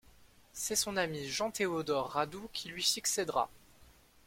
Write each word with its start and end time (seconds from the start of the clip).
C'est 0.51 0.75
son 0.75 0.97
ami 0.97 1.27
Jean-Théodore 1.29 2.09
Radoux 2.09 2.49
qui 2.53 2.69
lui 2.69 2.81
succédera. 2.81 3.51